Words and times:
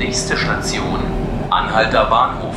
Nächste 0.00 0.34
Station, 0.34 0.98
Anhalter 1.50 2.06
Bahnhof. 2.06 2.54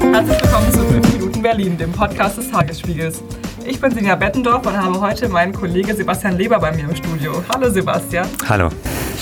Herzlich 0.00 0.42
willkommen 0.42 0.72
zu 0.72 0.78
5 0.78 1.12
Minuten 1.12 1.42
Berlin, 1.42 1.76
dem 1.76 1.92
Podcast 1.92 2.38
des 2.38 2.50
Tagesspiegels. 2.50 3.22
Ich 3.66 3.78
bin 3.78 3.90
Sinja 3.90 4.16
Bettendorf 4.16 4.66
und 4.66 4.82
habe 4.82 4.98
heute 4.98 5.28
meinen 5.28 5.52
Kollege 5.52 5.94
Sebastian 5.94 6.38
Leber 6.38 6.58
bei 6.58 6.72
mir 6.72 6.84
im 6.84 6.96
Studio. 6.96 7.44
Hallo 7.52 7.68
Sebastian. 7.68 8.26
Hallo. 8.48 8.70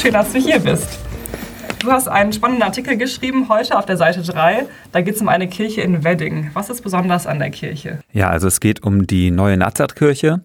Schön, 0.01 0.13
dass 0.13 0.33
du 0.33 0.39
hier 0.39 0.61
bist. 0.61 1.01
Du 1.81 1.91
hast 1.91 2.07
einen 2.07 2.33
spannenden 2.33 2.63
Artikel 2.63 2.97
geschrieben 2.97 3.49
heute 3.49 3.77
auf 3.77 3.87
der 3.87 3.97
Seite 3.97 4.23
3. 4.23 4.67
Da 4.93 5.01
geht 5.01 5.17
es 5.17 5.21
um 5.21 5.29
eine 5.29 5.49
Kirche 5.49 5.81
in 5.81 6.05
Wedding. 6.05 6.53
Was 6.55 6.71
ist 6.71 6.81
besonders 6.81 7.27
an 7.27 7.41
der 7.41 7.51
Kirche? 7.51 7.99
Ja, 8.13 8.31
also 8.31 8.47
es 8.47 8.61
geht 8.61 8.85
um 8.85 9.09
die 9.09 9.33
neue 9.33 9.57
Nazareth-Kirche, 9.57 10.43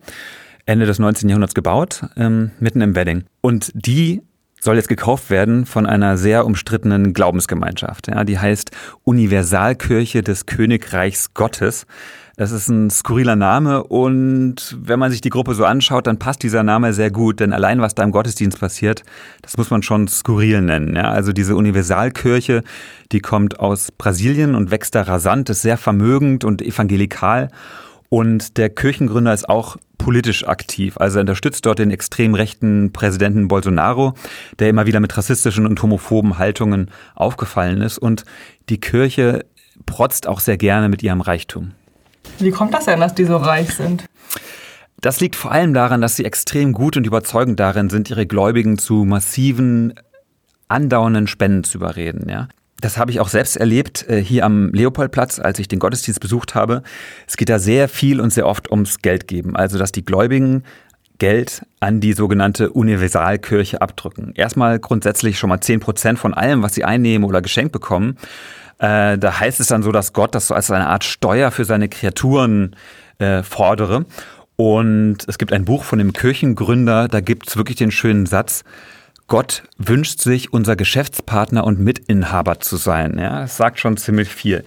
Ende 0.65 0.85
des 0.85 0.99
19. 0.99 1.29
Jahrhunderts 1.29 1.53
gebaut, 1.53 2.05
ähm, 2.17 2.51
mitten 2.59 2.81
im 2.81 2.95
Wedding. 2.95 3.23
Und 3.41 3.71
die 3.73 4.21
soll 4.61 4.75
jetzt 4.75 4.89
gekauft 4.89 5.29
werden 5.29 5.65
von 5.65 5.87
einer 5.87 6.17
sehr 6.17 6.45
umstrittenen 6.45 7.13
Glaubensgemeinschaft. 7.13 8.07
Ja, 8.07 8.23
die 8.23 8.37
heißt 8.37 8.69
Universalkirche 9.03 10.21
des 10.21 10.45
Königreichs 10.45 11.33
Gottes. 11.33 11.87
Das 12.37 12.51
ist 12.51 12.69
ein 12.69 12.89
skurriler 12.89 13.35
Name 13.35 13.83
und 13.83 14.77
wenn 14.79 14.99
man 14.99 15.11
sich 15.11 15.21
die 15.21 15.29
Gruppe 15.29 15.53
so 15.53 15.65
anschaut, 15.65 16.07
dann 16.07 16.17
passt 16.17 16.43
dieser 16.43 16.63
Name 16.63 16.93
sehr 16.93 17.11
gut, 17.11 17.39
denn 17.39 17.53
allein 17.53 17.81
was 17.81 17.93
da 17.93 18.03
im 18.03 18.11
Gottesdienst 18.11 18.59
passiert, 18.59 19.03
das 19.41 19.57
muss 19.57 19.69
man 19.69 19.83
schon 19.83 20.07
skurril 20.07 20.61
nennen. 20.61 20.95
Ja, 20.95 21.11
also 21.11 21.33
diese 21.33 21.55
Universalkirche, 21.55 22.63
die 23.11 23.19
kommt 23.19 23.59
aus 23.59 23.91
Brasilien 23.91 24.55
und 24.55 24.71
wächst 24.71 24.95
da 24.95 25.03
rasant, 25.03 25.49
ist 25.49 25.61
sehr 25.61 25.77
vermögend 25.77 26.43
und 26.43 26.61
evangelikal 26.61 27.49
und 28.09 28.57
der 28.57 28.69
Kirchengründer 28.69 29.33
ist 29.33 29.47
auch 29.47 29.77
politisch 30.03 30.47
aktiv. 30.47 30.97
Also 30.97 31.19
er 31.19 31.21
unterstützt 31.21 31.65
dort 31.65 31.79
den 31.79 31.91
extrem 31.91 32.33
rechten 32.33 32.91
Präsidenten 32.91 33.47
Bolsonaro, 33.47 34.15
der 34.59 34.69
immer 34.69 34.85
wieder 34.85 34.99
mit 34.99 35.15
rassistischen 35.15 35.67
und 35.67 35.81
homophoben 35.81 36.37
Haltungen 36.37 36.89
aufgefallen 37.15 37.81
ist. 37.81 37.97
Und 37.97 38.25
die 38.69 38.79
Kirche 38.79 39.45
protzt 39.85 40.27
auch 40.27 40.39
sehr 40.39 40.57
gerne 40.57 40.89
mit 40.89 41.03
ihrem 41.03 41.21
Reichtum. 41.21 41.71
Wie 42.39 42.51
kommt 42.51 42.73
das 42.73 42.85
denn, 42.85 42.99
dass 42.99 43.13
die 43.13 43.25
so 43.25 43.37
reich 43.37 43.73
sind? 43.75 44.05
Das 45.01 45.19
liegt 45.19 45.35
vor 45.35 45.51
allem 45.51 45.73
daran, 45.73 46.01
dass 46.01 46.15
sie 46.15 46.25
extrem 46.25 46.73
gut 46.73 46.97
und 46.97 47.07
überzeugend 47.07 47.59
darin 47.59 47.89
sind, 47.89 48.09
ihre 48.09 48.25
Gläubigen 48.25 48.77
zu 48.77 49.03
massiven, 49.05 49.93
andauernden 50.67 51.27
Spenden 51.27 51.63
zu 51.63 51.77
überreden. 51.77 52.29
Ja? 52.29 52.47
Das 52.81 52.97
habe 52.97 53.11
ich 53.11 53.19
auch 53.19 53.29
selbst 53.29 53.55
erlebt 53.57 54.05
äh, 54.09 54.21
hier 54.21 54.45
am 54.45 54.71
Leopoldplatz, 54.73 55.39
als 55.39 55.59
ich 55.59 55.67
den 55.67 55.79
Gottesdienst 55.79 56.19
besucht 56.19 56.55
habe. 56.55 56.83
Es 57.27 57.37
geht 57.37 57.49
da 57.49 57.59
sehr 57.59 57.87
viel 57.87 58.19
und 58.19 58.33
sehr 58.33 58.47
oft 58.47 58.71
ums 58.71 58.99
Geld 58.99 59.27
geben. 59.27 59.55
Also, 59.55 59.77
dass 59.77 59.91
die 59.91 60.03
Gläubigen 60.03 60.63
Geld 61.19 61.61
an 61.79 61.99
die 61.99 62.13
sogenannte 62.13 62.71
Universalkirche 62.71 63.79
abdrücken. 63.79 64.33
Erstmal 64.33 64.79
grundsätzlich 64.79 65.37
schon 65.37 65.49
mal 65.49 65.61
zehn 65.61 65.79
Prozent 65.79 66.17
von 66.17 66.33
allem, 66.33 66.63
was 66.63 66.73
sie 66.73 66.83
einnehmen 66.83 67.27
oder 67.27 67.43
geschenkt 67.43 67.71
bekommen. 67.71 68.17
Äh, 68.79 69.19
da 69.19 69.39
heißt 69.39 69.59
es 69.59 69.67
dann 69.67 69.83
so, 69.83 69.91
dass 69.91 70.13
Gott 70.13 70.33
das 70.33 70.47
so 70.47 70.55
als 70.55 70.71
eine 70.71 70.87
Art 70.87 71.03
Steuer 71.03 71.51
für 71.51 71.63
seine 71.63 71.89
Kreaturen 71.89 72.75
äh, 73.19 73.43
fordere. 73.43 74.05
Und 74.55 75.17
es 75.27 75.37
gibt 75.37 75.53
ein 75.53 75.65
Buch 75.65 75.83
von 75.83 75.99
dem 75.99 76.11
Kirchengründer, 76.11 77.07
da 77.07 77.21
gibt 77.21 77.47
es 77.47 77.57
wirklich 77.57 77.77
den 77.77 77.91
schönen 77.91 78.25
Satz, 78.25 78.63
Gott 79.31 79.63
wünscht 79.77 80.19
sich, 80.19 80.51
unser 80.51 80.75
Geschäftspartner 80.75 81.63
und 81.63 81.79
Mitinhaber 81.79 82.59
zu 82.59 82.75
sein. 82.75 83.17
Ja, 83.17 83.39
das 83.39 83.55
sagt 83.55 83.79
schon 83.79 83.95
ziemlich 83.95 84.27
viel. 84.27 84.65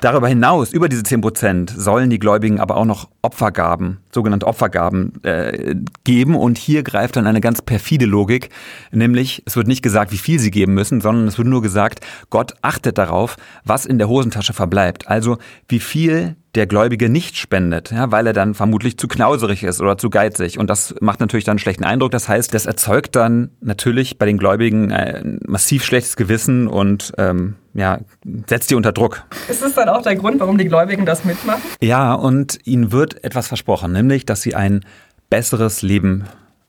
Darüber 0.00 0.28
hinaus, 0.28 0.72
über 0.72 0.88
diese 0.88 1.02
10 1.02 1.20
Prozent, 1.20 1.70
sollen 1.76 2.08
die 2.08 2.18
Gläubigen 2.18 2.58
aber 2.58 2.78
auch 2.78 2.86
noch 2.86 3.10
Opfergaben, 3.20 3.98
sogenannte 4.10 4.46
Opfergaben, 4.46 5.22
äh, 5.24 5.74
geben. 6.04 6.36
Und 6.36 6.56
hier 6.56 6.84
greift 6.84 7.16
dann 7.16 7.26
eine 7.26 7.42
ganz 7.42 7.60
perfide 7.60 8.06
Logik, 8.06 8.48
nämlich 8.92 9.42
es 9.44 9.56
wird 9.56 9.68
nicht 9.68 9.82
gesagt, 9.82 10.10
wie 10.10 10.16
viel 10.16 10.38
sie 10.38 10.50
geben 10.50 10.72
müssen, 10.72 11.02
sondern 11.02 11.28
es 11.28 11.36
wird 11.36 11.48
nur 11.48 11.60
gesagt, 11.60 12.00
Gott 12.30 12.54
achtet 12.62 12.96
darauf, 12.96 13.36
was 13.66 13.84
in 13.84 13.98
der 13.98 14.08
Hosentasche 14.08 14.54
verbleibt. 14.54 15.06
Also 15.08 15.36
wie 15.68 15.80
viel 15.80 16.34
der 16.58 16.66
Gläubige 16.66 17.08
nicht 17.08 17.36
spendet, 17.36 17.92
ja, 17.92 18.10
weil 18.10 18.26
er 18.26 18.32
dann 18.32 18.54
vermutlich 18.54 18.98
zu 18.98 19.06
knauserig 19.08 19.62
ist 19.62 19.80
oder 19.80 19.96
zu 19.96 20.10
geizig. 20.10 20.58
Und 20.58 20.68
das 20.68 20.94
macht 21.00 21.20
natürlich 21.20 21.44
dann 21.44 21.52
einen 21.52 21.58
schlechten 21.60 21.84
Eindruck. 21.84 22.10
Das 22.10 22.28
heißt, 22.28 22.52
das 22.52 22.66
erzeugt 22.66 23.16
dann 23.16 23.50
natürlich 23.60 24.18
bei 24.18 24.26
den 24.26 24.38
Gläubigen 24.38 24.92
ein 24.92 25.40
massiv 25.46 25.84
schlechtes 25.84 26.16
Gewissen 26.16 26.66
und 26.66 27.12
ähm, 27.16 27.54
ja, 27.74 28.00
setzt 28.46 28.70
die 28.70 28.74
unter 28.74 28.92
Druck. 28.92 29.22
Ist 29.48 29.62
das 29.62 29.74
dann 29.74 29.88
auch 29.88 30.02
der 30.02 30.16
Grund, 30.16 30.40
warum 30.40 30.58
die 30.58 30.66
Gläubigen 30.66 31.06
das 31.06 31.24
mitmachen? 31.24 31.62
Ja, 31.80 32.12
und 32.12 32.58
ihnen 32.64 32.90
wird 32.90 33.22
etwas 33.22 33.46
versprochen, 33.46 33.92
nämlich, 33.92 34.26
dass 34.26 34.42
sie 34.42 34.54
ein 34.56 34.84
besseres 35.30 35.82
Leben 35.82 36.24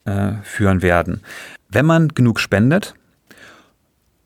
äh, 0.05 0.33
führen 0.43 0.81
werden. 0.83 1.21
Wenn 1.69 1.85
man 1.85 2.09
genug 2.09 2.39
spendet, 2.39 2.93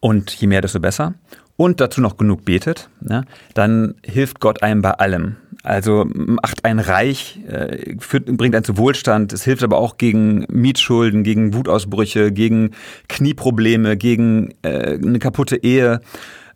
und 0.02 0.32
je 0.32 0.48
mehr, 0.48 0.60
desto 0.60 0.82
besser, 0.82 1.14
und 1.56 1.80
dazu 1.80 2.02
noch 2.02 2.18
genug 2.18 2.44
betet, 2.44 2.90
ja, 3.10 3.24
dann 3.54 3.96
hilft 4.04 4.42
Gott 4.42 4.62
einem 4.62 4.82
bei 4.82 4.92
allem. 4.92 5.38
Also 5.64 6.06
macht 6.14 6.66
ein 6.66 6.80
reich, 6.80 7.40
äh, 7.48 7.96
führt, 7.98 8.26
bringt 8.38 8.54
einen 8.54 8.66
zu 8.66 8.78
Wohlstand. 8.78 9.32
Es 9.32 9.46
hilft 9.46 9.64
aber 9.64 9.78
auch 9.78 9.98
gegen 9.98 10.46
Mietschulden, 10.52 11.24
gegen 11.24 11.54
Wutausbrüche, 11.54 12.34
gegen 12.34 12.72
Knieprobleme, 13.08 13.96
gegen 13.96 14.54
äh, 14.62 15.00
eine 15.02 15.20
kaputte 15.20 15.56
Ehe 15.56 16.02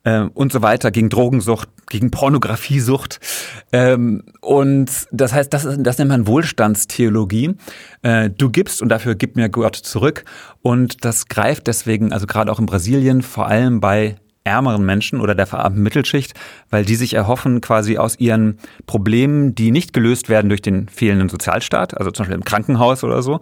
äh, 0.03 0.21
und 0.33 0.51
so 0.51 0.61
weiter, 0.61 0.91
gegen 0.91 1.09
Drogensucht, 1.09 1.69
gegen 1.89 2.11
Pornografiesucht. 2.11 3.21
Ähm, 3.71 4.23
und 4.41 4.91
das 5.11 5.33
heißt, 5.33 5.53
das, 5.53 5.63
ist, 5.63 5.79
das 5.79 5.97
nennt 5.97 6.09
man 6.09 6.27
Wohlstandstheologie. 6.27 7.55
Äh, 8.01 8.29
du 8.29 8.49
gibst 8.49 8.81
und 8.81 8.89
dafür 8.89 9.15
gibt 9.15 9.37
mir 9.37 9.47
Gott 9.47 9.77
zurück. 9.77 10.25
Und 10.61 11.05
das 11.05 11.27
greift 11.27 11.67
deswegen, 11.67 12.11
also 12.11 12.27
gerade 12.27 12.51
auch 12.51 12.59
in 12.59 12.65
Brasilien, 12.65 13.21
vor 13.21 13.47
allem 13.47 13.79
bei 13.79 14.17
ärmeren 14.47 14.85
Menschen 14.85 15.21
oder 15.21 15.35
der 15.35 15.47
verarmten 15.47 15.83
Mittelschicht, 15.83 16.33
weil 16.69 16.85
die 16.85 16.95
sich 16.95 17.13
erhoffen, 17.13 17.61
quasi 17.61 17.97
aus 17.97 18.19
ihren 18.19 18.57
Problemen, 18.85 19.55
die 19.55 19.71
nicht 19.71 19.93
gelöst 19.93 20.29
werden 20.29 20.49
durch 20.49 20.61
den 20.61 20.89
fehlenden 20.89 21.29
Sozialstaat, 21.29 21.97
also 21.97 22.11
zum 22.11 22.23
Beispiel 22.23 22.37
im 22.37 22.43
Krankenhaus 22.43 23.03
oder 23.03 23.21
so, 23.21 23.39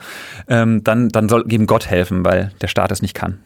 ähm, 0.48 0.84
dann, 0.84 1.10
dann 1.10 1.30
soll 1.30 1.46
eben 1.52 1.68
Gott 1.68 1.88
helfen, 1.88 2.26
weil 2.26 2.52
der 2.62 2.68
Staat 2.68 2.92
es 2.92 3.02
nicht 3.02 3.14
kann. 3.14 3.40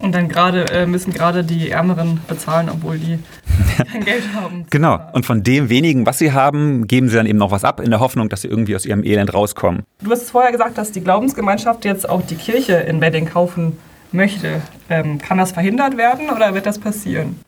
Und 0.00 0.14
dann 0.14 0.28
gerade 0.28 0.64
äh, 0.70 0.86
müssen 0.86 1.12
gerade 1.12 1.42
die 1.42 1.70
Ärmeren 1.70 2.20
bezahlen, 2.28 2.68
obwohl 2.72 2.98
die 2.98 3.18
kein 3.92 4.04
Geld 4.04 4.22
haben. 4.32 4.64
Genau. 4.70 5.00
Und 5.12 5.26
von 5.26 5.42
dem 5.42 5.70
wenigen, 5.70 6.06
was 6.06 6.18
sie 6.18 6.32
haben, 6.32 6.86
geben 6.86 7.08
sie 7.08 7.16
dann 7.16 7.26
eben 7.26 7.38
noch 7.38 7.50
was 7.50 7.64
ab, 7.64 7.80
in 7.80 7.90
der 7.90 7.98
Hoffnung, 7.98 8.28
dass 8.28 8.42
sie 8.42 8.48
irgendwie 8.48 8.76
aus 8.76 8.86
ihrem 8.86 9.02
Elend 9.02 9.34
rauskommen. 9.34 9.82
Du 10.00 10.10
hast 10.12 10.30
vorher 10.30 10.52
gesagt, 10.52 10.78
dass 10.78 10.92
die 10.92 11.00
Glaubensgemeinschaft 11.00 11.84
jetzt 11.84 12.08
auch 12.08 12.22
die 12.22 12.36
Kirche 12.36 12.74
in 12.74 13.00
Wedding 13.00 13.26
kaufen 13.26 13.76
möchte. 14.12 14.62
Ähm, 14.88 15.18
kann 15.18 15.38
das 15.38 15.52
verhindert 15.52 15.96
werden 15.96 16.30
oder 16.30 16.54
wird 16.54 16.66
das 16.66 16.78
passieren? 16.78 17.40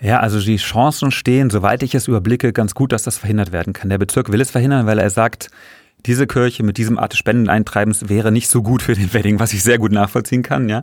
Ja, 0.00 0.20
also 0.20 0.40
die 0.40 0.56
Chancen 0.56 1.10
stehen, 1.10 1.50
soweit 1.50 1.82
ich 1.82 1.94
es 1.94 2.08
überblicke, 2.08 2.52
ganz 2.52 2.74
gut, 2.74 2.92
dass 2.92 3.04
das 3.04 3.16
verhindert 3.16 3.52
werden 3.52 3.72
kann. 3.72 3.88
Der 3.88 3.98
Bezirk 3.98 4.30
will 4.30 4.40
es 4.40 4.50
verhindern, 4.50 4.86
weil 4.86 4.98
er 4.98 5.10
sagt, 5.10 5.50
diese 6.06 6.26
Kirche 6.26 6.62
mit 6.62 6.76
diesem 6.76 6.98
Art 6.98 7.12
des 7.12 7.18
Spendeneintreibens 7.18 8.08
wäre 8.08 8.30
nicht 8.30 8.48
so 8.48 8.62
gut 8.62 8.82
für 8.82 8.94
den 8.94 9.14
Wedding, 9.14 9.40
was 9.40 9.52
ich 9.52 9.62
sehr 9.62 9.78
gut 9.78 9.92
nachvollziehen 9.92 10.42
kann, 10.42 10.68
ja. 10.68 10.82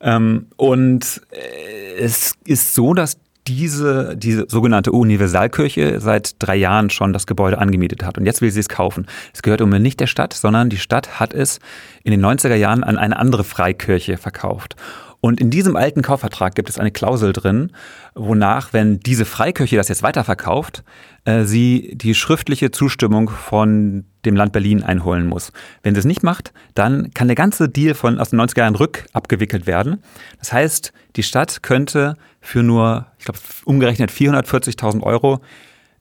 Ähm, 0.00 0.46
und 0.56 1.22
äh, 1.32 1.98
es 1.98 2.34
ist 2.44 2.74
so, 2.74 2.94
dass 2.94 3.18
diese, 3.48 4.16
diese 4.16 4.46
sogenannte 4.48 4.92
Universalkirche 4.92 6.00
seit 6.00 6.36
drei 6.38 6.56
Jahren 6.56 6.90
schon 6.90 7.12
das 7.12 7.26
Gebäude 7.26 7.58
angemietet 7.58 8.04
hat. 8.04 8.18
Und 8.18 8.26
jetzt 8.26 8.40
will 8.40 8.50
sie 8.50 8.60
es 8.60 8.68
kaufen. 8.68 9.06
Es 9.32 9.42
gehört 9.42 9.60
um 9.60 9.70
nicht 9.70 10.00
der 10.00 10.06
Stadt, 10.06 10.34
sondern 10.34 10.70
die 10.70 10.78
Stadt 10.78 11.18
hat 11.18 11.34
es 11.34 11.58
in 12.04 12.10
den 12.10 12.24
90er 12.24 12.54
Jahren 12.54 12.84
an 12.84 12.98
eine 12.98 13.18
andere 13.18 13.44
Freikirche 13.44 14.16
verkauft. 14.16 14.76
Und 15.20 15.40
in 15.40 15.50
diesem 15.50 15.74
alten 15.74 16.02
Kaufvertrag 16.02 16.54
gibt 16.54 16.68
es 16.68 16.78
eine 16.78 16.92
Klausel 16.92 17.32
drin, 17.32 17.72
wonach, 18.14 18.72
wenn 18.72 19.00
diese 19.00 19.24
Freikirche 19.24 19.76
das 19.76 19.88
jetzt 19.88 20.04
weiterverkauft, 20.04 20.84
äh, 21.24 21.44
sie 21.44 21.92
die 21.96 22.14
schriftliche 22.14 22.70
Zustimmung 22.70 23.28
von 23.28 24.04
dem 24.28 24.36
Land 24.36 24.52
Berlin 24.52 24.82
einholen 24.82 25.26
muss. 25.26 25.52
Wenn 25.82 25.94
sie 25.94 26.00
es 26.00 26.04
nicht 26.04 26.22
macht, 26.22 26.52
dann 26.74 27.10
kann 27.14 27.28
der 27.28 27.36
ganze 27.36 27.68
Deal 27.68 27.94
von 27.94 28.18
aus 28.18 28.30
den 28.30 28.40
90er 28.40 28.58
Jahren 28.58 28.74
rückabgewickelt 28.74 29.66
werden. 29.66 30.02
Das 30.38 30.52
heißt, 30.52 30.92
die 31.16 31.22
Stadt 31.22 31.62
könnte 31.62 32.16
für 32.40 32.62
nur, 32.62 33.06
ich 33.18 33.24
glaube, 33.24 33.40
umgerechnet 33.64 34.10
440.000 34.10 35.02
Euro 35.02 35.40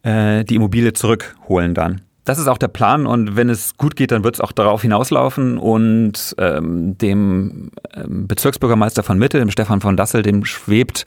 äh, 0.04 0.44
die 0.44 0.56
Immobilie 0.56 0.94
zurückholen 0.94 1.74
dann. 1.74 2.02
Das 2.28 2.40
ist 2.40 2.48
auch 2.48 2.58
der 2.58 2.68
Plan 2.68 3.08
und 3.08 3.38
wenn 3.38 3.50
es 3.50 3.78
gut 3.78 3.96
geht, 3.96 4.12
dann 4.12 4.26
wird 4.26 4.36
es 4.36 4.42
auch 4.42 4.52
darauf 4.52 4.82
hinauslaufen 4.82 5.58
und 5.58 6.36
ähm, 6.38 6.98
dem 6.98 7.72
ähm, 7.94 8.28
Bezirksbürgermeister 8.28 9.02
von 9.02 9.18
Mitte, 9.18 9.40
dem 9.40 9.50
Stefan 9.50 9.80
von 9.80 9.96
Dassel, 9.96 10.24
dem 10.24 10.44
schwebt 10.44 11.06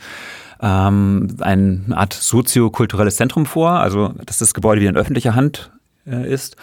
ähm, 0.63 1.37
eine 1.41 1.83
Art 1.91 2.15
soziokulturelles 2.15 3.17
Zentrum 3.17 3.45
vor, 3.45 3.73
also 3.73 4.15
dass 4.25 4.39
das 4.39 4.55
Gebäude 4.55 4.81
wieder 4.81 4.91
in 4.91 4.97
öffentlicher 4.97 5.35
Hand 5.35 5.71
äh, 6.07 6.27
ist. 6.27 6.57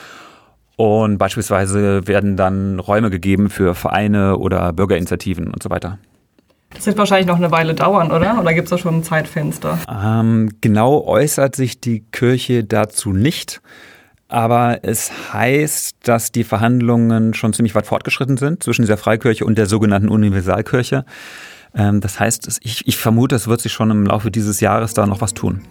Und 0.78 1.18
beispielsweise 1.18 2.08
werden 2.08 2.38
dann 2.38 2.80
Räume 2.80 3.10
gegeben 3.10 3.50
für 3.50 3.74
Vereine 3.74 4.38
oder 4.38 4.72
Bürgerinitiativen 4.74 5.48
und 5.48 5.62
so 5.62 5.70
weiter. 5.72 5.98
Das 6.74 6.86
wird 6.86 6.98
wahrscheinlich 6.98 7.28
noch 7.28 7.38
eine 7.38 7.50
Weile 7.50 7.74
dauern, 7.74 8.12
oder? 8.12 8.40
Oder 8.40 8.54
gibt 8.54 8.66
es 8.66 8.70
da 8.70 8.78
schon 8.78 8.98
ein 9.00 9.04
Zeitfenster? 9.04 9.80
Ähm, 9.90 10.52
genau 10.62 11.04
äußert 11.04 11.56
sich 11.56 11.82
die 11.82 12.02
Kirche 12.12 12.64
dazu 12.64 13.12
nicht. 13.12 13.62
Aber 14.28 14.80
es 14.84 15.34
heißt, 15.34 15.98
dass 16.04 16.32
die 16.32 16.44
Verhandlungen 16.44 17.34
schon 17.34 17.54
ziemlich 17.54 17.74
weit 17.74 17.88
fortgeschritten 17.88 18.38
sind 18.38 18.62
zwischen 18.62 18.84
dieser 18.84 18.98
Freikirche 18.98 19.46
und 19.46 19.58
der 19.58 19.66
sogenannten 19.66 20.10
Universalkirche. 20.10 21.06
Ähm, 21.74 22.02
das 22.02 22.20
heißt, 22.20 22.60
ich, 22.62 22.88
ich 22.88 22.98
vermute, 22.98 23.36
es 23.36 23.48
wird 23.48 23.62
sich 23.62 23.72
schon 23.72 23.90
im 23.90 24.06
Laufe 24.06 24.30
dieses 24.30 24.60
Jahres 24.60 24.94
da 24.94 25.08
noch 25.08 25.22
was 25.22 25.34
tun. 25.34 25.62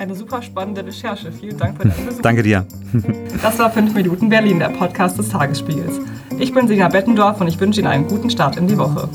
Eine 0.00 0.14
super 0.14 0.40
spannende 0.40 0.82
Recherche. 0.82 1.30
Vielen 1.30 1.58
Dank 1.58 1.76
für 1.76 1.86
deinen 1.86 2.06
Besuch. 2.06 2.22
Danke 2.22 2.42
dir. 2.42 2.64
Das 3.42 3.58
war 3.58 3.70
5 3.70 3.92
Minuten 3.92 4.30
Berlin, 4.30 4.58
der 4.58 4.70
Podcast 4.70 5.18
des 5.18 5.28
Tagesspiegels. 5.28 6.00
Ich 6.38 6.54
bin 6.54 6.66
Sina 6.66 6.88
Bettendorf 6.88 7.38
und 7.42 7.48
ich 7.48 7.60
wünsche 7.60 7.80
Ihnen 7.80 7.88
einen 7.88 8.08
guten 8.08 8.30
Start 8.30 8.56
in 8.56 8.66
die 8.66 8.78
Woche. 8.78 9.10